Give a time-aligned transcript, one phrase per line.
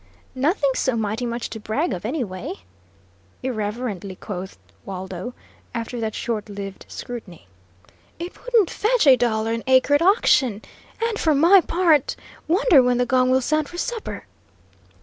[0.33, 2.53] "Nothing so mighty much to brag of, anyway,"
[3.43, 5.35] irreverently quoth Waldo,
[5.75, 7.45] after that short lived scrutiny.
[8.17, 10.63] "It wouldn't fetch a dollar an acre at auction,
[11.03, 12.15] and for my part,
[12.47, 14.25] wonder when the gong will sound for supper?"